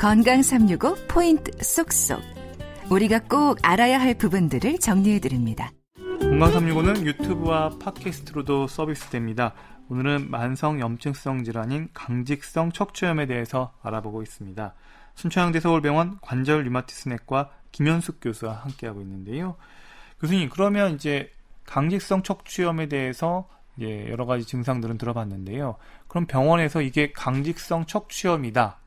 건강 0.00 0.42
365 0.42 0.94
포인트 1.08 1.52
쏙쏙. 1.62 2.22
우리가 2.90 3.18
꼭 3.18 3.58
알아야 3.62 4.00
할 4.00 4.14
부분들을 4.14 4.78
정리해 4.78 5.18
드립니다. 5.20 5.72
건강 6.18 6.50
365는 6.52 7.04
유튜브와 7.04 7.68
팟캐스트로도 7.78 8.66
서비스됩니다. 8.66 9.52
오늘은 9.90 10.30
만성 10.30 10.80
염증성 10.80 11.44
질환인 11.44 11.90
강직성 11.92 12.72
척추염에 12.72 13.26
대해서 13.26 13.74
알아보고 13.82 14.22
있습니다. 14.22 14.72
순천향대 15.16 15.60
서울병원 15.60 16.20
관절 16.22 16.62
류마티스내과 16.62 17.50
김현숙 17.70 18.20
교수와 18.22 18.54
함께하고 18.54 19.02
있는데요. 19.02 19.56
교수님, 20.18 20.48
그러면 20.48 20.94
이제 20.94 21.30
강직성 21.66 22.22
척추염에 22.22 22.88
대해서 22.88 23.50
예, 23.82 24.08
여러 24.08 24.24
가지 24.24 24.46
증상들은 24.46 24.96
들어봤는데요. 24.96 25.76
그럼 26.08 26.24
병원에서 26.24 26.80
이게 26.80 27.12
강직성 27.12 27.84
척추염이다. 27.84 28.79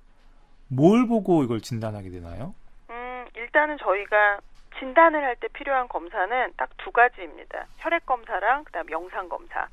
뭘 0.69 1.07
보고 1.07 1.43
이걸 1.43 1.61
진단하게 1.61 2.09
되나요? 2.09 2.53
음, 2.89 3.25
일단은 3.35 3.77
저희가 3.77 4.39
진단을 4.79 5.23
할 5.23 5.35
때 5.35 5.47
필요한 5.49 5.87
검사는 5.87 6.53
딱 6.57 6.69
두 6.77 6.91
가지입니다. 6.91 7.67
혈액 7.77 8.05
검사랑 8.05 8.63
그다음 8.65 8.89
영상 8.91 9.29
검사. 9.29 9.67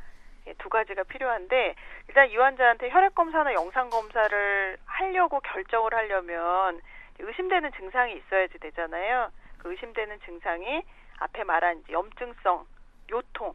예, 0.47 0.55
두 0.55 0.69
가지가 0.69 1.03
필요한데 1.05 1.75
일단 2.09 2.31
이 2.31 2.37
환자한테 2.37 2.91
혈액 2.91 3.15
검사나 3.15 3.53
영상 3.55 3.91
검사를 3.91 4.77
하려고 4.87 5.41
결정을 5.41 5.93
하려면 5.95 6.81
의심되는 7.19 7.73
증상이 7.73 8.15
있어야지 8.17 8.59
되잖아요. 8.59 9.31
그 9.59 9.71
의심되는 9.71 10.21
증상이 10.25 10.83
앞에 11.19 11.45
말한 11.45 11.85
염증성 11.91 12.65
요통, 13.11 13.55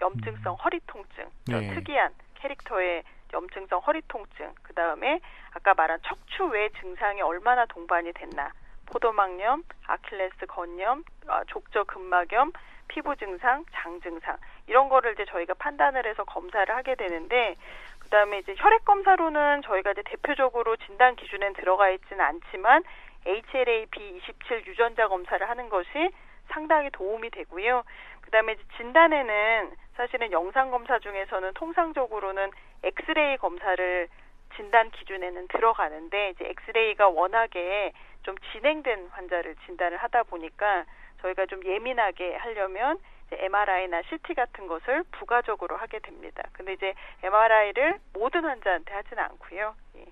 염증성 0.00 0.54
허리 0.54 0.80
통증, 0.86 1.28
네. 1.48 1.74
특이한 1.74 2.12
캐릭터의 2.36 3.02
염증성 3.32 3.80
허리 3.80 4.02
통증, 4.08 4.52
그 4.62 4.74
다음에 4.74 5.20
아까 5.52 5.74
말한 5.74 6.00
척추 6.02 6.44
외 6.46 6.68
증상이 6.80 7.22
얼마나 7.22 7.66
동반이 7.66 8.12
됐나, 8.12 8.52
포도막염, 8.86 9.62
아킬레스 9.86 10.46
건염, 10.46 11.04
아, 11.28 11.42
족저 11.46 11.84
근막염, 11.84 12.52
피부 12.88 13.16
증상, 13.16 13.64
장 13.72 14.00
증상 14.00 14.36
이런 14.66 14.88
거를 14.88 15.14
이제 15.14 15.24
저희가 15.24 15.54
판단을 15.54 16.06
해서 16.06 16.24
검사를 16.24 16.74
하게 16.74 16.94
되는데 16.94 17.56
그다음에 18.00 18.40
이제 18.40 18.54
혈액 18.58 18.84
검사로는 18.84 19.62
저희가 19.62 19.92
이제 19.92 20.02
대표적으로 20.04 20.76
진단 20.76 21.16
기준엔 21.16 21.54
들어가 21.54 21.88
있지는 21.88 22.20
않지만 22.22 22.82
HLA-B27 23.24 24.66
유전자 24.66 25.08
검사를 25.08 25.48
하는 25.48 25.68
것이 25.70 26.10
상당히 26.52 26.90
도움이 26.90 27.30
되고요. 27.30 27.82
그다음에 28.20 28.56
진단에는 28.76 29.72
사실은 29.96 30.32
영상 30.32 30.70
검사 30.70 30.98
중에서는 30.98 31.52
통상적으로는 31.54 32.50
엑스레이 32.82 33.36
검사를 33.38 34.08
진단 34.56 34.90
기준에는 34.90 35.48
들어가는데 35.48 36.30
이제 36.30 36.48
엑스레이가 36.48 37.08
워낙에 37.08 37.92
좀 38.22 38.36
진행된 38.52 39.08
환자를 39.12 39.56
진단을 39.66 39.96
하다 39.98 40.24
보니까 40.24 40.84
저희가 41.20 41.46
좀 41.46 41.64
예민하게 41.64 42.36
하려면 42.36 42.98
MRI나 43.30 44.02
CT 44.08 44.34
같은 44.34 44.66
것을 44.66 45.04
부가적으로 45.12 45.76
하게 45.76 46.00
됩니다. 46.00 46.42
근데 46.52 46.74
이제 46.74 46.94
MRI를 47.22 47.98
모든 48.12 48.44
환자한테 48.44 48.92
하지는 48.92 49.22
않고요. 49.24 49.74
예. 49.96 50.04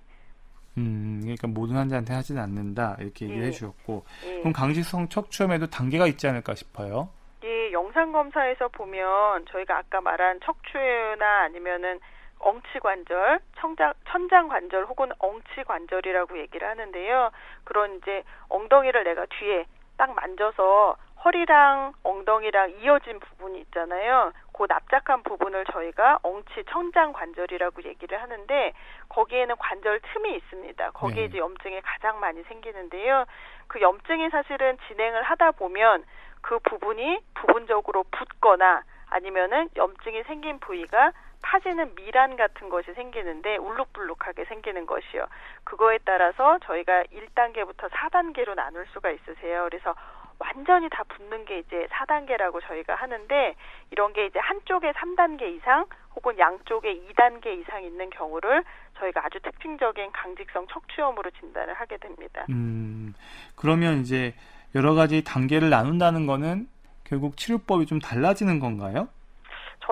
음, 0.77 1.20
그러니까 1.35 1.59
모든 1.59 1.75
환자한테 1.75 2.13
하지는 2.13 2.41
않는다 2.41 2.97
이렇게 2.99 3.25
얘기를 3.25 3.43
예. 3.43 3.47
해주셨고 3.47 4.05
예. 4.25 4.39
그럼 4.39 4.53
강직성 4.53 5.09
척추염에도 5.09 5.67
단계가 5.67 6.07
있지 6.07 6.27
않을까 6.27 6.55
싶어요. 6.55 7.09
예, 7.43 7.71
영상 7.71 8.11
검사에서 8.11 8.67
보면 8.69 9.45
저희가 9.51 9.77
아까 9.77 10.01
말한 10.01 10.39
척추나 10.43 11.43
아니면은 11.43 11.99
엉치 12.39 12.79
관절, 12.81 13.39
청장, 13.59 13.93
천장 14.07 14.47
관절 14.47 14.85
혹은 14.85 15.11
엉치 15.19 15.63
관절이라고 15.65 16.39
얘기를 16.39 16.67
하는데요. 16.67 17.31
그런 17.63 17.97
이제 17.97 18.23
엉덩이를 18.49 19.03
내가 19.03 19.25
뒤에 19.27 19.65
딱 19.97 20.13
만져서 20.15 20.97
허리랑 21.23 21.93
엉덩이랑 22.03 22.71
이어진 22.81 23.19
부분이 23.19 23.59
있잖아요. 23.61 24.33
그 24.53 24.65
납작한 24.67 25.23
부분을 25.23 25.65
저희가 25.65 26.19
엉치 26.23 26.63
천장 26.69 27.13
관절이라고 27.13 27.83
얘기를 27.83 28.21
하는데 28.21 28.73
거기에는 29.09 29.55
관절 29.57 29.99
틈이 30.01 30.35
있습니다. 30.35 30.91
거기에 30.91 31.21
네. 31.21 31.25
이제 31.25 31.37
염증이 31.37 31.81
가장 31.81 32.19
많이 32.19 32.43
생기는데요. 32.43 33.25
그 33.67 33.81
염증이 33.81 34.29
사실은 34.29 34.77
진행을 34.87 35.23
하다 35.23 35.51
보면 35.51 36.03
그 36.41 36.59
부분이 36.59 37.19
부분적으로 37.35 38.03
붓거나 38.11 38.83
아니면은 39.09 39.69
염증이 39.75 40.23
생긴 40.23 40.59
부위가 40.59 41.11
파지는 41.43 41.95
미란 41.95 42.35
같은 42.35 42.69
것이 42.69 42.93
생기는데 42.93 43.57
울룩불룩하게 43.57 44.45
생기는 44.45 44.85
것이요. 44.85 45.27
그거에 45.63 45.99
따라서 46.05 46.59
저희가 46.59 47.03
1단계부터 47.03 47.89
4단계로 47.89 48.55
나눌 48.55 48.85
수가 48.87 49.09
있으세요. 49.09 49.67
그래서 49.69 49.95
완전히 50.41 50.89
다 50.89 51.03
붙는 51.03 51.45
게 51.45 51.59
이제 51.59 51.87
4단계라고 51.91 52.61
저희가 52.67 52.95
하는데 52.95 53.55
이런 53.91 54.11
게 54.13 54.25
이제 54.25 54.39
한쪽에 54.39 54.91
3단계 54.91 55.55
이상 55.55 55.85
혹은 56.15 56.37
양쪽에 56.37 56.99
2단계 57.07 57.59
이상 57.59 57.83
있는 57.83 58.09
경우를 58.09 58.63
저희가 58.99 59.25
아주 59.25 59.39
특징적인 59.41 60.11
강직성 60.11 60.67
척추염으로 60.67 61.29
진단을 61.39 61.73
하게 61.73 61.97
됩니다. 61.97 62.45
음, 62.49 63.13
그러면 63.55 63.99
이제 64.01 64.33
여러 64.75 64.93
가지 64.93 65.23
단계를 65.23 65.69
나눈다는 65.69 66.25
거는 66.25 66.67
결국 67.03 67.37
치료법이 67.37 67.85
좀 67.85 67.99
달라지는 67.99 68.59
건가요? 68.59 69.07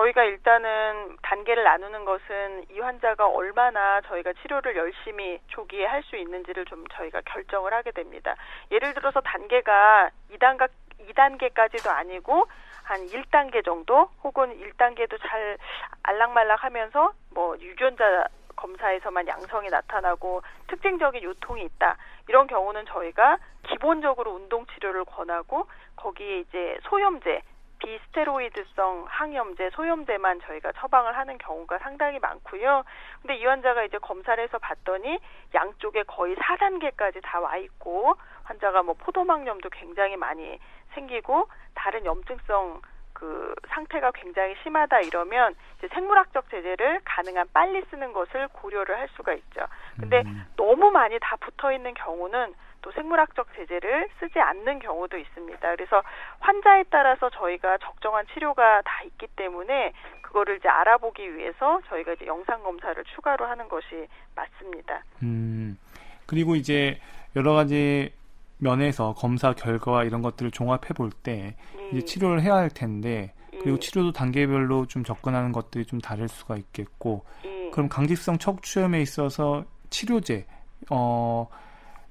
저희가 0.00 0.24
일단은 0.24 1.16
단계를 1.22 1.62
나누는 1.62 2.04
것은 2.04 2.64
이 2.70 2.80
환자가 2.80 3.26
얼마나 3.28 4.00
저희가 4.02 4.32
치료를 4.40 4.76
열심히 4.76 5.38
조기에 5.48 5.84
할 5.86 6.00
수 6.04 6.16
있는지를 6.16 6.64
좀 6.64 6.84
저희가 6.92 7.20
결정을 7.26 7.74
하게 7.74 7.90
됩니다. 7.90 8.34
예를 8.70 8.94
들어서 8.94 9.20
단계가 9.20 10.10
2단계 10.32 10.68
2단계까지도 11.10 11.90
아니고 11.90 12.46
한 12.82 13.06
1단계 13.06 13.62
정도 13.64 14.08
혹은 14.24 14.58
1단계도 14.58 15.20
잘 15.20 15.58
알락말락 16.02 16.64
하면서 16.64 17.12
뭐 17.34 17.54
유전자 17.60 18.24
검사에서만 18.56 19.28
양성이 19.28 19.68
나타나고 19.68 20.42
특징적인 20.68 21.22
요통이 21.22 21.62
있다. 21.62 21.96
이런 22.28 22.46
경우는 22.46 22.86
저희가 22.86 23.38
기본적으로 23.64 24.32
운동 24.32 24.64
치료를 24.66 25.04
권하고 25.04 25.68
거기에 25.96 26.38
이제 26.40 26.78
소염제 26.84 27.42
비스테로이드성 27.80 29.06
항염제, 29.08 29.70
소염제만 29.70 30.40
저희가 30.42 30.72
처방을 30.72 31.16
하는 31.16 31.38
경우가 31.38 31.78
상당히 31.78 32.18
많고요. 32.18 32.84
근데 33.20 33.36
이 33.36 33.44
환자가 33.44 33.84
이제 33.84 33.98
검사를 33.98 34.42
해서 34.42 34.58
봤더니 34.58 35.18
양쪽에 35.54 36.04
거의 36.04 36.36
4단계까지 36.36 37.20
다 37.22 37.40
와 37.40 37.56
있고 37.56 38.16
환자가 38.44 38.82
뭐 38.82 38.94
포도막염도 38.94 39.70
굉장히 39.70 40.16
많이 40.16 40.58
생기고 40.94 41.48
다른 41.74 42.04
염증성 42.04 42.82
그 43.14 43.54
상태가 43.68 44.12
굉장히 44.12 44.54
심하다 44.62 45.00
이러면 45.00 45.54
이제 45.78 45.88
생물학적 45.88 46.50
제재를 46.50 47.00
가능한 47.04 47.48
빨리 47.52 47.82
쓰는 47.90 48.12
것을 48.12 48.48
고려를 48.48 48.98
할 48.98 49.08
수가 49.16 49.32
있죠. 49.34 49.66
근데 49.98 50.22
음. 50.26 50.46
너무 50.56 50.90
많이 50.90 51.18
다 51.20 51.36
붙어 51.40 51.72
있는 51.72 51.94
경우는 51.94 52.54
또 52.82 52.90
생물학적 52.92 53.48
제재를 53.56 54.08
쓰지 54.18 54.38
않는 54.38 54.78
경우도 54.78 55.18
있습니다. 55.18 55.60
그래서 55.76 56.02
환자에 56.40 56.84
따라서 56.90 57.30
저희가 57.30 57.78
적정한 57.78 58.26
치료가 58.32 58.82
다 58.82 59.02
있기 59.04 59.26
때문에 59.36 59.92
그거를 60.22 60.56
이제 60.58 60.68
알아보기 60.68 61.36
위해서 61.36 61.80
저희가 61.88 62.12
이제 62.12 62.26
영상 62.26 62.62
검사를 62.62 63.02
추가로 63.14 63.46
하는 63.46 63.68
것이 63.68 64.06
맞습니다. 64.34 65.04
음. 65.22 65.78
그리고 66.26 66.54
이제 66.54 67.00
여러 67.36 67.54
가지 67.54 68.12
면에서 68.58 69.14
검사 69.14 69.52
결과와 69.52 70.04
이런 70.04 70.22
것들을 70.22 70.50
종합해 70.50 70.88
볼때 70.94 71.56
예. 71.78 71.88
이제 71.88 72.04
치료를 72.04 72.42
해야 72.42 72.54
할 72.54 72.68
텐데 72.68 73.32
그리고 73.50 73.72
예. 73.72 73.78
치료도 73.78 74.12
단계별로 74.12 74.86
좀 74.86 75.02
접근하는 75.02 75.52
것들이 75.52 75.84
좀 75.86 76.00
다를 76.00 76.28
수가 76.28 76.56
있겠고 76.56 77.24
예. 77.44 77.70
그럼 77.70 77.88
강직성 77.88 78.38
척추염에 78.38 79.00
있어서 79.00 79.64
치료제 79.88 80.46
어 80.90 81.48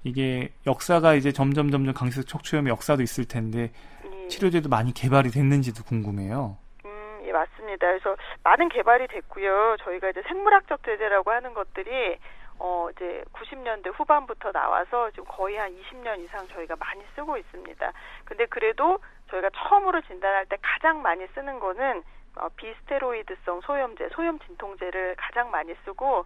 이게 0.03 0.49
역사가 0.65 1.13
이제 1.15 1.31
점점 1.31 1.71
점점 1.71 1.93
강식 1.93 2.27
척추염의 2.27 2.71
역사도 2.71 3.01
있을 3.01 3.25
텐데 3.25 3.71
예. 4.05 4.27
치료제도 4.27 4.69
많이 4.69 4.93
개발이 4.93 5.29
됐는지도 5.29 5.83
궁금해요. 5.83 6.57
음, 6.85 7.21
예, 7.25 7.31
맞습니다. 7.31 7.87
그래서 7.87 8.15
많은 8.43 8.69
개발이 8.69 9.07
됐고요. 9.07 9.77
저희가 9.83 10.09
이제 10.09 10.21
생물학적 10.27 10.83
제재라고 10.83 11.31
하는 11.31 11.53
것들이 11.53 12.17
어, 12.59 12.89
이제 12.91 13.23
90년대 13.33 13.91
후반부터 13.95 14.51
나와서 14.51 15.09
지금 15.11 15.25
거의 15.27 15.57
한 15.57 15.71
20년 15.71 16.19
이상 16.19 16.47
저희가 16.49 16.75
많이 16.77 17.01
쓰고 17.15 17.37
있습니다. 17.37 17.93
근데 18.25 18.45
그래도 18.47 18.99
저희가 19.29 19.49
처음으로 19.55 20.01
진단할 20.01 20.45
때 20.45 20.57
가장 20.61 21.01
많이 21.01 21.25
쓰는 21.33 21.59
거는 21.59 22.03
어, 22.35 22.47
비스테로이드성 22.55 23.61
소염제, 23.61 24.09
소염 24.11 24.39
진통제를 24.39 25.15
가장 25.17 25.51
많이 25.51 25.73
쓰고 25.85 26.25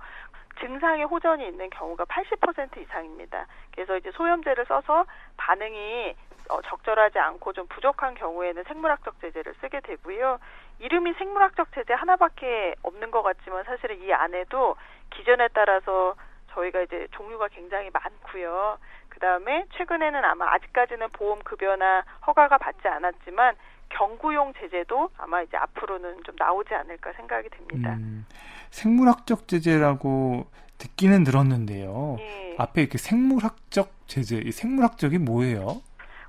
증상에 0.60 1.04
호전이 1.04 1.46
있는 1.46 1.70
경우가 1.70 2.06
80% 2.06 2.78
이상입니다. 2.82 3.48
그래서 3.72 3.98
이제 3.98 4.12
소염제를 4.12 4.66
써서 4.66 5.06
반응이 5.38 6.16
어, 6.50 6.62
적절하지 6.62 7.20
않고 7.20 7.54
좀 7.54 7.68
부족한 7.68 8.16
경우에는 8.16 8.64
생물학적 8.66 9.20
제제를 9.22 9.54
쓰게 9.62 9.80
되고요. 9.82 10.40
이름이 10.80 11.14
생물학적 11.14 11.72
제제 11.74 11.94
하나밖에 11.94 12.76
없는 12.84 13.12
것 13.12 13.24
같지만 13.24 13.64
사실은 13.64 14.02
이 14.02 14.12
안에도 14.12 14.76
기전에 15.12 15.48
따라서 15.54 16.16
저희가 16.52 16.82
이제 16.82 17.08
종류가 17.12 17.48
굉장히 17.50 17.90
많고요. 17.92 18.78
그 19.10 19.20
다음에 19.20 19.66
최근에는 19.78 20.24
아마 20.24 20.54
아직까지는 20.54 21.10
보험 21.14 21.40
급여나 21.44 22.04
허가가 22.28 22.58
받지 22.58 22.88
않았지만 22.88 23.56
경구용 23.90 24.54
제재도 24.54 25.10
아마 25.18 25.42
이제 25.42 25.56
앞으로는 25.56 26.24
좀 26.24 26.36
나오지 26.38 26.74
않을까 26.74 27.14
생각이 27.14 27.50
됩니다. 27.50 27.94
음, 27.94 28.26
생물학적 28.74 29.48
제재라고 29.48 30.48
듣기는 30.80 31.24
들었는데요. 31.24 32.18
예. 32.20 32.56
앞에 32.58 32.82
이렇게 32.82 32.98
생물학적 32.98 33.90
제재, 34.08 34.38
이 34.38 34.52
생물학적이 34.52 35.20
뭐예요? 35.20 35.82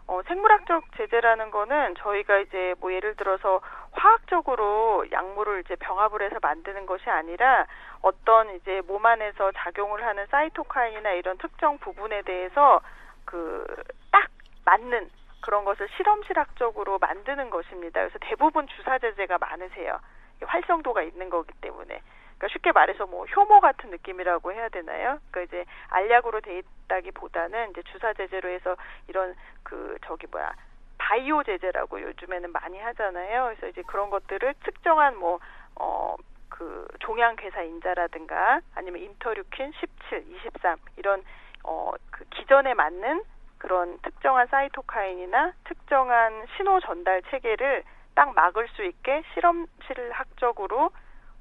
어, 0.06 0.20
생물학적 0.29 0.85
제재라는 0.99 1.50
거는 1.50 1.94
저희가 1.99 2.38
이제 2.41 2.75
뭐 2.81 2.93
예를 2.93 3.17
들어서 3.17 3.61
화학적으로 3.93 5.06
약물을 5.11 5.62
이제 5.64 5.75
병합을 5.76 6.23
해서 6.23 6.37
만드는 6.43 6.85
것이 6.85 7.08
아니라 7.08 7.67
어떤 8.02 8.55
이제 8.56 8.82
몸 8.87 9.05
안에서 9.06 9.50
작용을 9.56 10.05
하는 10.05 10.26
사이토카인이나 10.31 11.12
이런 11.12 11.38
특정 11.38 11.79
부분에 11.79 12.23
대해서 12.23 12.81
그 13.25 13.64
딱 14.12 14.29
맞는 14.67 15.08
그런 15.41 15.64
것을 15.64 15.88
실험실학적으로 15.96 16.99
만드는 16.99 17.49
것입니다. 17.50 18.00
그래서 18.00 18.19
대부분 18.20 18.67
주사 18.69 18.99
제제가 18.99 19.38
많으세요. 19.38 19.99
활성도가 20.43 21.02
있는 21.02 21.31
거기 21.31 21.52
때문에. 21.62 22.00
그러니까 22.44 22.49
쉽게 22.52 22.73
말해서 22.73 23.06
뭐 23.06 23.25
효모 23.25 23.61
같은 23.61 23.91
느낌이라고 23.91 24.52
해야 24.52 24.69
되나요? 24.69 25.19
그러니까 25.31 25.41
이제 25.43 25.64
알약으로 25.88 26.43
돼 26.43 26.58
있다기보다는 26.58 27.70
이제 27.70 27.82
주사 27.91 28.12
제제로 28.12 28.50
해서 28.50 28.76
이런 29.08 29.35
그 29.62 29.96
저기 30.05 30.26
뭐야 30.31 30.52
바이오 30.99 31.43
제제라고 31.44 32.02
요즘에는 32.02 32.52
많이 32.52 32.79
하잖아요. 32.79 33.44
그래서 33.44 33.69
이제 33.69 33.82
그런 33.87 34.11
것들을 34.11 34.55
특정한 34.64 35.17
뭐 35.17 35.41
어 35.76 36.17
그 36.55 36.87
종양 37.00 37.35
괴사 37.35 37.62
인자라든가 37.62 38.61
아니면 38.76 39.02
인터류킨 39.02 39.73
17, 39.73 40.25
23 40.29 40.76
이런 40.96 41.25
어그 41.64 42.25
기전에 42.31 42.75
맞는 42.75 43.25
그런 43.58 43.99
특정한 44.02 44.46
사이토카인이나 44.46 45.52
특정한 45.64 46.46
신호 46.56 46.79
전달 46.79 47.23
체계를 47.23 47.82
딱 48.14 48.32
막을 48.37 48.69
수 48.69 48.85
있게 48.85 49.25
실험실 49.35 50.12
학적으로 50.12 50.93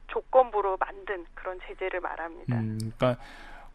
조건부로 0.08 0.78
만든 0.78 1.26
그런 1.34 1.60
제재를 1.68 2.00
말합니다. 2.02 2.56
음, 2.56 2.78
그러니까 2.98 3.22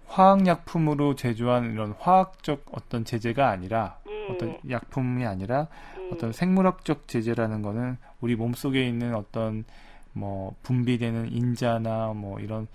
화학약품으로 0.09 1.15
제조한 1.15 1.73
이런 1.73 1.93
화학적 1.99 2.65
어떤 2.73 3.05
제재가 3.05 3.49
아니라 3.49 3.99
예. 4.09 4.29
어떤 4.31 4.59
약품이 4.69 5.27
아니라 5.27 5.69
예. 5.99 6.11
어떤 6.13 6.33
생물학적 6.33 7.09
제재라는 7.09 7.63
거는 7.63 7.99
우리 8.21 8.35
몸속에 8.35 8.87
있는 8.87 9.15
어떤 9.15 9.65
뭐 10.13 10.55
분비되는 10.63 11.33
인자나 11.33 12.13
뭐 12.15 12.41
이런 12.41 12.67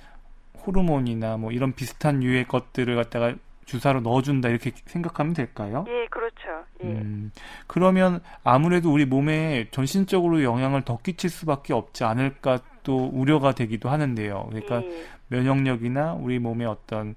호르몬이나 0.66 1.38
뭐 1.38 1.52
이런 1.52 1.74
비슷한 1.74 2.24
유의 2.24 2.48
것들을 2.48 2.96
갖다가 2.96 3.34
주사로 3.66 4.02
넣어준다 4.02 4.50
이렇게 4.50 4.72
생각하면 4.86 5.34
될까요? 5.34 5.86
예, 5.88 6.08
그렇죠. 6.08 6.66
예. 6.84 6.88
음, 6.88 7.32
그러면 7.68 8.22
아무래도 8.44 8.92
우리 8.92 9.06
몸에 9.06 9.68
전신적으로 9.72 10.44
영향을 10.44 10.82
더 10.84 10.98
끼칠 10.98 11.30
수밖에 11.30 11.74
없지 11.74 12.04
않을까 12.04 12.60
또 12.84 13.10
우려가 13.14 13.54
되기도 13.54 13.90
하는데요. 13.90 14.48
그러니까 14.50 14.84
예. 14.84 15.06
면역력이나 15.30 16.14
우리 16.14 16.40
몸의 16.40 16.68
어떤 16.68 17.16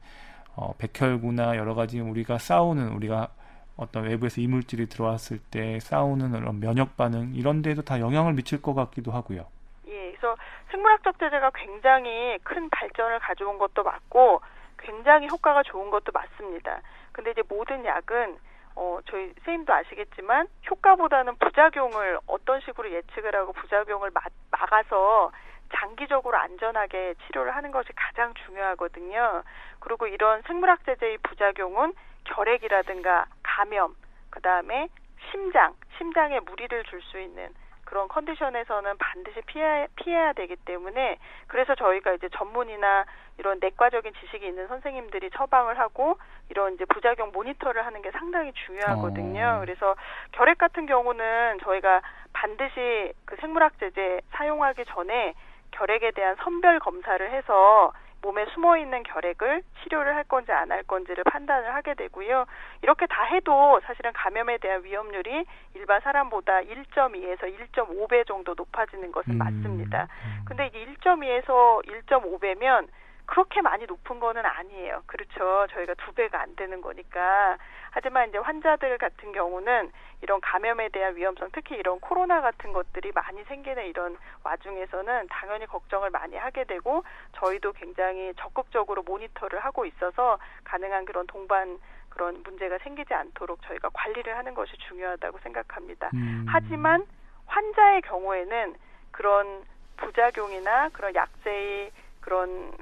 어, 0.55 0.73
백혈구나 0.79 1.57
여러 1.57 1.75
가지 1.75 2.01
우리가 2.01 2.39
싸우는 2.39 2.89
우리가 2.89 3.29
어떤 3.77 4.05
외부에서 4.05 4.41
이물질이 4.41 4.89
들어왔을 4.89 5.39
때 5.39 5.79
싸우는 5.81 6.33
그런 6.33 6.61
면역 6.61 6.97
반응 6.97 7.33
이런 7.35 7.61
데에도 7.61 7.83
다 7.83 8.01
영향을 8.01 8.33
미칠 8.33 8.63
것 8.63 8.75
같기도 8.75 9.13
하고요. 9.13 9.45
예, 9.87 10.13
그래서 10.13 10.35
생물학적 10.71 11.19
제재가 11.19 11.51
굉장히 11.55 12.39
큰 12.43 12.71
발전을 12.71 13.19
가져온 13.19 13.59
것도 13.59 13.83
맞고 13.83 14.41
굉장히 14.79 15.29
효과가 15.29 15.63
좋은 15.65 15.91
것도 15.91 16.13
맞습니다. 16.13 16.81
근데 17.13 17.31
이제 17.31 17.43
모든 17.49 17.85
약은 17.85 18.39
어, 18.77 18.99
저희 19.07 19.33
선생님도 19.39 19.73
아시겠지만 19.73 20.49
효과보다는 20.71 21.37
부작용을 21.37 22.19
어떤 22.27 22.61
식으로 22.61 22.91
예측을 22.91 23.35
하고 23.35 23.53
부작용을 23.53 24.11
막, 24.13 24.25
막아서 24.51 25.33
장기적으로 25.75 26.37
안전하게 26.37 27.15
치료를 27.27 27.57
하는 27.57 27.71
것이 27.73 27.89
가장 27.97 28.35
중요하거든요. 28.45 29.43
그리고 29.81 30.07
이런 30.07 30.43
생물학 30.43 30.85
제제의 30.85 31.19
부작용은 31.19 31.95
결핵이라든가 32.25 33.27
감염, 33.43 33.97
그 34.31 34.41
다음에 34.41 34.89
심장, 35.31 35.75
심장에 35.97 36.41
무리를 36.41 36.85
줄 36.85 37.01
수 37.03 37.19
있는 37.19 37.49
그런 37.97 38.09
컨디션에서는 38.09 38.99
반드시 38.99 39.41
피해, 39.47 39.89
피해야 39.97 40.35
되기 40.35 40.55
때문에 40.55 41.17
그래서 41.47 41.75
저희가 41.75 42.13
이제 42.13 42.29
전문이나 42.29 43.07
이런 43.39 43.59
내과적인 43.59 44.13
지식이 44.21 44.47
있는 44.47 44.69
선생님들이 44.69 45.31
처방을 45.31 45.79
하고 45.79 46.19
이런 46.51 46.75
이제 46.75 46.85
부작용 46.85 47.33
모니터를 47.33 47.87
하는 47.87 48.03
게 48.03 48.11
상당히 48.11 48.53
중요하거든요. 48.53 49.57
어. 49.57 49.61
그래서 49.61 49.97
결핵 50.33 50.59
같은 50.59 50.85
경우는 50.85 51.61
저희가 51.63 52.03
반드시 52.35 53.15
그 53.25 53.37
생물학 53.37 53.79
제제 53.81 54.21
사용하기 54.33 54.85
전에 54.89 55.33
결핵에 55.71 56.11
대한 56.11 56.37
선별 56.41 56.79
검사를 56.81 57.31
해서 57.31 57.95
몸에 58.27 58.45
숨어 58.55 58.77
있는 58.77 59.05
결핵을 59.05 59.63
치료를 59.83 60.17
할 60.17 60.25
건지 60.25 60.51
안 60.51 60.67
할 60.73 60.83
건지를 60.83 61.23
판단을 61.25 61.73
하게 61.73 61.95
되고요. 61.95 62.45
이렇게 62.83 63.07
다 63.07 63.23
해도 63.23 63.81
사실은 63.85 64.13
감염에 64.13 64.59
대한 64.59 64.83
위험률이 64.83 65.45
일반 65.75 66.01
사람보다 66.01 66.63
1.2에서 66.63 67.43
1.5배 67.73 68.27
정도 68.27 68.55
높아지는 68.55 69.13
것은 69.13 69.35
음. 69.35 69.39
맞습니다. 69.39 70.09
음. 70.25 70.45
근데 70.45 70.67
이게 70.67 70.85
1.2에서 70.87 71.85
1.5배면 71.87 72.89
그렇게 73.27 73.61
많이 73.61 73.85
높은 73.87 74.21
거는 74.21 74.45
아니에요. 74.45 75.03
그렇죠. 75.07 75.67
저희가 75.73 75.95
두 75.95 76.13
배가 76.13 76.41
안 76.41 76.55
되는 76.57 76.81
거니까. 76.81 77.59
하지만 77.91 78.29
이제 78.29 78.39
환자들 78.39 78.99
같은 78.99 79.33
경우는 79.33 79.91
이런 80.23 80.41
감염에 80.41 80.89
대한 80.91 81.17
위험성, 81.17 81.51
특히 81.53 81.77
이런 81.77 81.99
코로나 82.01 82.41
같은 82.41 82.73
것들이 82.73 83.13
많이 83.13 83.43
생기는 83.45 83.85
이런 83.87 84.17
와중에서는 84.45 85.29
당연히 85.29 85.67
걱정을 85.67 86.11
많이 86.11 86.37
하게 86.37 86.65
되고 86.65 87.05
저희도 87.37 87.73
굉장히 87.73 88.33
적극적으로 88.37 89.03
모니터를 89.03 89.61
하고 89.61 89.85
있어서 89.87 90.39
가능한 90.65 91.05
그런 91.05 91.27
동반 91.27 91.79
그런 92.11 92.43
문제가 92.45 92.79
생기지 92.79 93.13
않도록 93.13 93.61
저희가 93.63 93.91
관리를 93.93 94.37
하는 94.37 94.55
것이 94.55 94.73
중요하다고 94.89 95.39
생각합니다. 95.39 96.11
음. 96.15 96.47
하지만 96.49 97.07
환자의 97.47 98.03
경우에는 98.03 98.75
그런 99.11 99.65
부작용이나 99.97 100.91
그런 100.91 101.15
약제의 101.15 101.91
그런 102.21 102.73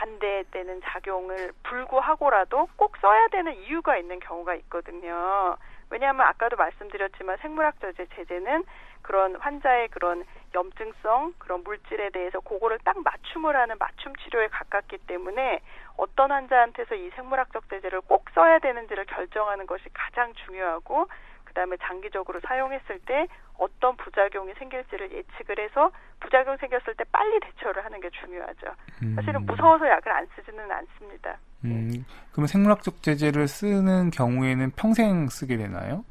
반대되는 0.00 0.80
작용을 0.82 1.52
불구하고라도 1.62 2.68
꼭 2.76 2.96
써야 3.02 3.28
되는 3.28 3.54
이유가 3.54 3.98
있는 3.98 4.18
경우가 4.18 4.54
있거든요. 4.54 5.56
왜냐하면 5.90 6.26
아까도 6.26 6.56
말씀드렸지만 6.56 7.36
생물학적 7.38 7.94
제재는 8.16 8.64
그런 9.02 9.36
환자의 9.36 9.88
그런 9.88 10.24
염증성 10.54 11.34
그런 11.38 11.64
물질에 11.64 12.10
대해서 12.10 12.40
그거를 12.40 12.78
딱 12.84 13.02
맞춤을 13.02 13.56
하는 13.56 13.76
맞춤 13.78 14.14
치료에 14.16 14.48
가깝기 14.48 14.98
때문에 15.06 15.60
어떤 15.96 16.30
환자한테서 16.30 16.94
이 16.94 17.10
생물학적 17.10 17.68
제재를 17.68 18.00
꼭 18.02 18.24
써야 18.34 18.58
되는지를 18.58 19.04
결정하는 19.06 19.66
것이 19.66 19.84
가장 19.92 20.32
중요하고 20.46 21.08
그다음에 21.50 21.76
장기적으로 21.82 22.40
사용했을 22.40 23.00
때 23.00 23.26
어떤 23.58 23.96
부작용이 23.96 24.54
생길지를 24.54 25.12
예측을 25.12 25.58
해서 25.58 25.90
부작용 26.20 26.56
생겼을 26.56 26.94
때 26.94 27.04
빨리 27.12 27.38
대처를 27.40 27.84
하는 27.84 28.00
게 28.00 28.08
중요하죠. 28.10 28.66
음. 29.02 29.14
사실은 29.16 29.44
무서워서 29.46 29.86
약을 29.88 30.12
안 30.12 30.26
쓰지는 30.34 30.70
않습니다. 30.70 31.38
음, 31.64 31.90
네. 31.90 32.00
그러면 32.32 32.46
생물학적 32.46 33.02
제재를 33.02 33.48
쓰는 33.48 34.10
경우에는 34.10 34.70
평생 34.76 35.28
쓰게 35.28 35.56
되나요? 35.56 36.04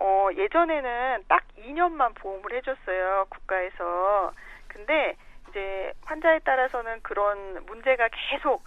어, 0.00 0.28
예전에는 0.34 1.24
딱 1.28 1.42
2년만 1.58 2.14
보험을 2.14 2.52
해줬어요, 2.54 3.26
국가에서. 3.28 4.32
근데 4.68 5.16
이제 5.50 5.92
환자에 6.02 6.38
따라서는 6.40 7.00
그런 7.02 7.64
문제가 7.66 8.08
계속 8.30 8.62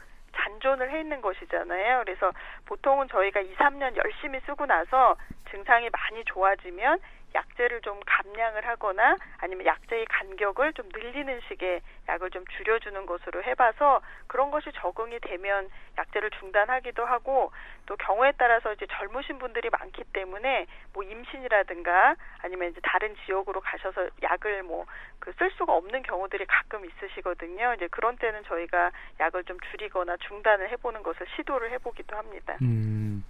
잔존을 0.47 0.91
해 0.91 1.01
있는 1.01 1.21
것이잖아요. 1.21 2.03
그래서 2.05 2.31
보통은 2.65 3.07
저희가 3.09 3.41
2, 3.41 3.55
3년 3.55 3.95
열심히 3.97 4.39
쓰고 4.45 4.65
나서 4.65 5.15
증상이 5.51 5.89
많이 5.89 6.23
좋아지면 6.25 6.99
약제를 7.35 7.81
좀 7.81 7.99
감량을 8.05 8.65
하거나 8.67 9.17
아니면 9.37 9.65
약제의 9.65 10.05
간격을 10.05 10.73
좀 10.73 10.89
늘리는 10.93 11.39
식의 11.47 11.81
약을 12.07 12.31
좀 12.31 12.45
줄여주는 12.57 13.05
것으로 13.05 13.43
해봐서 13.43 14.01
그런 14.27 14.51
것이 14.51 14.71
적응이 14.73 15.19
되면 15.19 15.69
약제를 15.97 16.31
중단하기도 16.39 17.05
하고 17.05 17.51
또 17.85 17.95
경우에 17.97 18.33
따라서 18.37 18.73
이제 18.73 18.85
젊으신 18.91 19.39
분들이 19.39 19.69
많기 19.69 20.03
때문에 20.13 20.67
뭐 20.93 21.03
임신이라든가 21.03 22.15
아니면 22.41 22.71
이제 22.71 22.79
다른 22.83 23.15
지역으로 23.25 23.61
가셔서 23.61 24.09
약을 24.23 24.63
뭐 24.63 24.85
그 25.19 25.33
쓸 25.37 25.51
수가 25.51 25.73
없는 25.73 26.03
경우들이 26.03 26.45
가끔 26.45 26.85
있으시거든요. 26.85 27.73
이제 27.75 27.87
그런 27.89 28.15
때는 28.17 28.43
저희가 28.45 28.91
약을 29.19 29.43
좀 29.43 29.57
줄이거나 29.71 30.15
중단을 30.17 30.69
해보는 30.71 31.03
것을 31.03 31.27
시도를 31.35 31.71
해보기도 31.71 32.15
합니다. 32.15 32.55
음. 32.61 33.23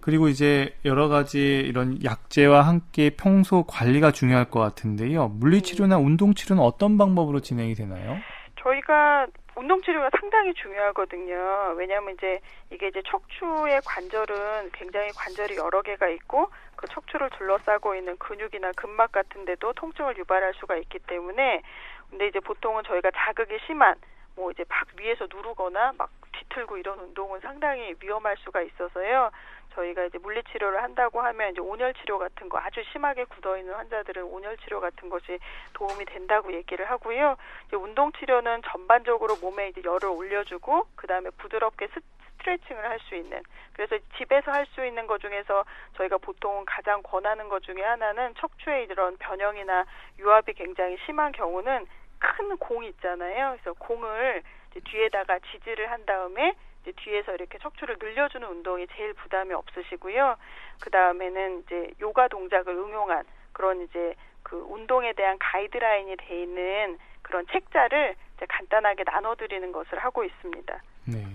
그리고 0.00 0.28
이제 0.28 0.74
여러 0.84 1.08
가지 1.08 1.38
이런 1.40 2.02
약제와 2.02 2.62
함께 2.62 3.10
평소 3.10 3.64
관리가 3.64 4.12
중요할 4.12 4.46
것 4.50 4.60
같은데요. 4.60 5.28
물리치료나 5.28 5.98
음. 5.98 6.06
운동치료는 6.06 6.62
어떤 6.62 6.98
방법으로 6.98 7.40
진행이 7.40 7.74
되나요? 7.74 8.18
저희가 8.62 9.26
운동 9.56 9.82
치료가 9.82 10.08
상당히 10.18 10.54
중요하거든요. 10.54 11.74
왜냐하면 11.76 12.14
이제 12.14 12.40
이게 12.70 12.88
이제 12.88 13.02
척추의 13.06 13.80
관절은 13.84 14.70
굉장히 14.72 15.10
관절이 15.10 15.56
여러 15.56 15.82
개가 15.82 16.08
있고 16.08 16.50
그 16.76 16.86
척추를 16.88 17.28
둘러싸고 17.30 17.94
있는 17.94 18.16
근육이나 18.18 18.72
근막 18.72 19.12
같은 19.12 19.44
데도 19.44 19.74
통증을 19.74 20.16
유발할 20.16 20.54
수가 20.54 20.76
있기 20.76 20.98
때문에 21.00 21.62
근데 22.08 22.28
이제 22.28 22.40
보통은 22.40 22.84
저희가 22.84 23.10
자극이 23.14 23.58
심한 23.66 23.96
뭐 24.40 24.50
이제 24.50 24.64
박 24.64 24.88
위에서 24.98 25.26
누르거나 25.30 25.92
막 25.98 26.10
뒤틀고 26.32 26.78
이런 26.78 26.98
운동은 26.98 27.40
상당히 27.40 27.94
위험할 28.00 28.36
수가 28.38 28.62
있어서요. 28.62 29.30
저희가 29.74 30.04
이제 30.04 30.18
물리 30.18 30.42
치료를 30.44 30.82
한다고 30.82 31.20
하면 31.20 31.52
이제 31.52 31.60
온열 31.60 31.92
치료 31.94 32.18
같은 32.18 32.48
거 32.48 32.58
아주 32.58 32.82
심하게 32.90 33.24
굳어 33.24 33.58
있는 33.58 33.74
환자들은 33.74 34.24
온열 34.24 34.56
치료 34.58 34.80
같은 34.80 35.10
것이 35.10 35.38
도움이 35.74 36.06
된다고 36.06 36.52
얘기를 36.52 36.90
하고요. 36.90 37.36
이제 37.68 37.76
운동 37.76 38.10
치료는 38.12 38.62
전반적으로 38.64 39.36
몸에 39.36 39.68
이제 39.68 39.82
열을 39.84 40.08
올려주고 40.08 40.86
그다음에 40.96 41.30
부드럽게 41.36 41.86
스, 41.88 42.00
스트레칭을 42.40 42.82
할 42.82 42.98
수 43.00 43.14
있는 43.14 43.42
그래서 43.74 43.98
집에서 44.16 44.50
할 44.50 44.66
수 44.66 44.84
있는 44.84 45.06
것 45.06 45.20
중에서 45.20 45.64
저희가 45.96 46.16
보통 46.18 46.64
가장 46.66 47.02
권하는 47.02 47.48
것 47.48 47.62
중에 47.62 47.82
하나는 47.82 48.34
척추의 48.36 48.84
이런 48.84 49.16
변형이나 49.18 49.84
유압이 50.18 50.54
굉장히 50.54 50.96
심한 51.04 51.32
경우는 51.32 51.86
큰 52.20 52.56
공 52.70 52.84
있잖아요. 52.84 53.56
그래서 53.60 53.72
공을 53.78 54.42
뒤에다가 54.84 55.40
지지를 55.50 55.90
한 55.90 56.06
다음에 56.06 56.54
이제 56.82 56.92
뒤에서 56.96 57.34
이렇게 57.34 57.58
척추를 57.58 57.96
늘려주는 58.00 58.46
운동이 58.46 58.86
제일 58.96 59.12
부담이 59.14 59.52
없으시고요. 59.52 60.36
그 60.80 60.90
다음에는 60.90 61.62
이제 61.62 61.90
요가 62.00 62.28
동작을 62.28 62.72
응용한 62.72 63.24
그런 63.52 63.82
이제 63.82 64.14
그 64.42 64.56
운동에 64.56 65.12
대한 65.14 65.36
가이드라인이 65.38 66.16
돼 66.16 66.42
있는 66.42 66.98
그런 67.22 67.44
책자를 67.52 68.14
이제 68.36 68.46
간단하게 68.48 69.04
나눠드리는 69.04 69.72
것을 69.72 69.98
하고 69.98 70.24
있습니다. 70.24 70.82
네. 71.06 71.26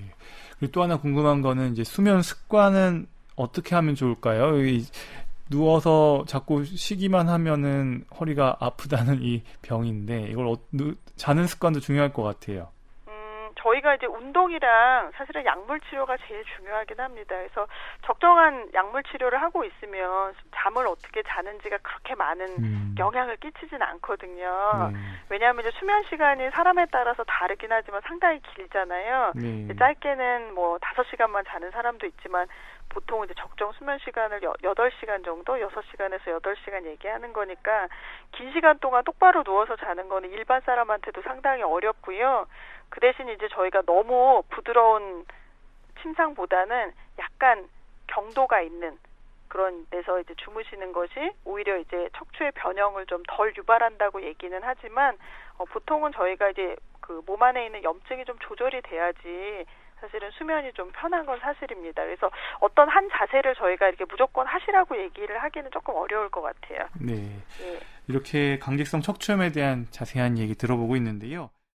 그리고 0.57 0.71
또 0.71 0.83
하나 0.83 0.97
궁금한 0.97 1.41
거는 1.41 1.73
이제 1.73 1.83
수면 1.83 2.21
습관은 2.21 3.07
어떻게 3.35 3.75
하면 3.75 3.95
좋을까요? 3.95 4.53
누워서 5.49 6.23
자꾸 6.27 6.63
쉬기만 6.63 7.29
하면은 7.29 8.05
허리가 8.19 8.57
아프다는 8.59 9.21
이 9.21 9.43
병인데 9.61 10.27
이걸 10.29 10.47
어, 10.47 10.55
자는 11.15 11.47
습관도 11.47 11.79
중요할 11.79 12.13
것 12.13 12.23
같아요. 12.23 12.69
저희가 13.65 13.95
이제 13.95 14.05
운동이랑 14.05 15.11
사실은 15.15 15.45
약물 15.45 15.79
치료가 15.81 16.17
제일 16.27 16.43
중요하긴 16.55 16.99
합니다. 16.99 17.35
그래서 17.35 17.67
적정한 18.05 18.69
약물 18.73 19.03
치료를 19.03 19.41
하고 19.41 19.63
있으면 19.63 20.33
잠을 20.55 20.85
어떻게 20.87 21.23
자는지가 21.23 21.77
그렇게 21.81 22.15
많은 22.15 22.45
음. 22.59 22.95
영향을 22.97 23.37
끼치진 23.37 23.81
않거든요. 23.81 24.91
네. 24.93 24.99
왜냐하면 25.29 25.65
이제 25.65 25.71
수면 25.79 26.03
시간이 26.09 26.51
사람에 26.51 26.85
따라서 26.91 27.23
다르긴 27.23 27.71
하지만 27.71 28.01
상당히 28.05 28.39
길잖아요. 28.53 29.33
네. 29.35 29.75
짧게는 29.75 30.53
뭐 30.53 30.77
다섯 30.79 31.03
시간만 31.09 31.43
자는 31.47 31.71
사람도 31.71 32.05
있지만 32.07 32.47
보통 32.89 33.23
이제 33.25 33.33
적정 33.37 33.71
수면 33.73 33.99
시간을 33.99 34.41
여덟 34.63 34.91
시간 34.99 35.23
정도, 35.23 35.59
여섯 35.59 35.81
시간에서 35.91 36.31
여덟 36.31 36.55
시간 36.63 36.85
얘기하는 36.85 37.33
거니까 37.33 37.87
긴 38.31 38.51
시간 38.53 38.79
동안 38.79 39.03
똑바로 39.03 39.43
누워서 39.43 39.75
자는 39.75 40.07
거는 40.09 40.31
일반 40.31 40.61
사람한테도 40.61 41.21
상당히 41.23 41.63
어렵고요. 41.63 42.47
그 42.89 42.99
대신 43.01 43.27
이제 43.29 43.47
저희가 43.49 43.81
너무 43.85 44.43
부드러운 44.49 45.25
침상보다는 46.01 46.93
약간 47.19 47.67
경도가 48.07 48.61
있는 48.61 48.97
그런 49.47 49.85
데서 49.89 50.19
이제 50.19 50.33
주무시는 50.35 50.91
것이 50.91 51.31
오히려 51.45 51.77
이제 51.77 52.09
척추의 52.17 52.51
변형을 52.53 53.05
좀 53.07 53.23
덜 53.27 53.53
유발한다고 53.55 54.21
얘기는 54.23 54.57
하지만 54.63 55.17
어, 55.57 55.65
보통은 55.65 56.11
저희가 56.13 56.49
이제 56.49 56.75
그 57.01 57.21
몸 57.25 57.41
안에 57.43 57.65
있는 57.67 57.83
염증이 57.83 58.25
좀 58.25 58.37
조절이 58.39 58.81
돼야지 58.81 59.65
사실은 59.99 60.29
수면이 60.31 60.73
좀 60.73 60.91
편한 60.91 61.25
건 61.25 61.39
사실입니다. 61.39 62.03
그래서 62.03 62.29
어떤 62.59 62.89
한 62.89 63.09
자세를 63.11 63.55
저희가 63.55 63.87
이렇게 63.87 64.05
무조건 64.05 64.45
하시라고 64.45 64.97
얘기를 64.97 65.41
하기는 65.41 65.71
조금 65.71 65.95
어려울 65.95 66.29
것 66.29 66.41
같아요. 66.41 66.87
네. 66.99 67.13
네. 67.13 67.79
이렇게 68.07 68.59
강직성 68.59 69.01
척추염에 69.01 69.51
대한 69.51 69.87
자세한 69.89 70.37
얘기 70.37 70.55
들어보고 70.55 70.95
있는데요. 70.97 71.49